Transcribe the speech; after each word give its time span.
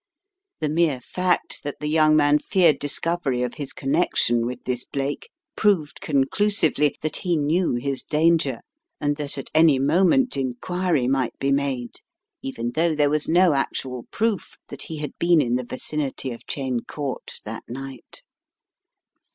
The 0.61 0.69
mere 0.69 0.99
fact 0.99 1.61
that 1.63 1.79
the 1.79 1.85
young 1.85 2.15
man 2.15 2.39
feared 2.39 2.79
discovery 2.79 3.43
of 3.43 3.53
his 3.53 3.71
connection 3.71 4.47
with 4.47 4.63
this 4.63 4.83
Blake 4.83 5.29
proved 5.55 6.01
conclusively 6.01 6.97
that 7.01 7.17
he 7.17 7.37
knew 7.37 7.75
his 7.75 8.01
danger 8.01 8.61
and 8.99 9.15
that 9.17 9.37
at 9.37 9.51
any 9.53 9.77
moment 9.77 10.35
inquiry 10.35 11.07
might 11.07 11.37
be 11.37 11.51
made, 11.51 12.01
even 12.41 12.71
though 12.71 12.95
there 12.95 13.11
was 13.11 13.29
no 13.29 13.53
actual 13.53 14.07
proof 14.09 14.55
that 14.69 14.81
he 14.85 14.97
had 14.97 15.11
been 15.19 15.39
in 15.39 15.53
the 15.53 15.63
vicinity 15.63 16.31
of 16.31 16.41
Cheyne 16.47 16.79
Court 16.79 17.33
that 17.45 17.69
night. 17.69 18.23